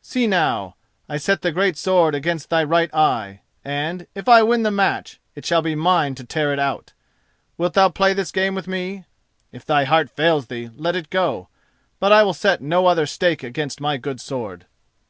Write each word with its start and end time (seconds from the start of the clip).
See 0.00 0.26
now: 0.26 0.76
I 1.06 1.18
set 1.18 1.42
the 1.42 1.52
great 1.52 1.76
sword 1.76 2.14
against 2.14 2.48
thy 2.48 2.64
right 2.64 2.88
eye, 2.94 3.42
and, 3.62 4.06
if 4.14 4.26
I 4.26 4.42
win 4.42 4.62
the 4.62 4.70
match, 4.70 5.20
it 5.34 5.44
shall 5.44 5.60
be 5.60 5.74
mine 5.74 6.14
to 6.14 6.24
tear 6.24 6.50
it 6.50 6.58
out. 6.58 6.94
Wilt 7.58 7.74
thou 7.74 7.90
play 7.90 8.14
this 8.14 8.32
game 8.32 8.54
with 8.54 8.66
me? 8.66 9.04
If 9.52 9.66
thy 9.66 9.84
heart 9.84 10.08
fails 10.08 10.46
thee, 10.46 10.70
let 10.74 10.96
it 10.96 11.10
go; 11.10 11.48
but 12.00 12.10
I 12.10 12.22
will 12.22 12.32
set 12.32 12.62
no 12.62 12.86
other 12.86 13.04
stake 13.04 13.42
against 13.42 13.82
my 13.82 13.98
good 13.98 14.18
sword." 14.18 14.64